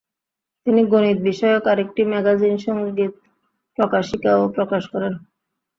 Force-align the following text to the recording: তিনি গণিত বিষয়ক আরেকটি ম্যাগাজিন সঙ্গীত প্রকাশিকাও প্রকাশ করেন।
তিনি 0.67 0.81
গণিত 0.91 1.17
বিষয়ক 1.29 1.63
আরেকটি 1.67 2.01
ম্যাগাজিন 2.11 2.55
সঙ্গীত 2.65 3.13
প্রকাশিকাও 3.77 4.41
প্রকাশ 4.55 4.83
করেন। 4.93 5.13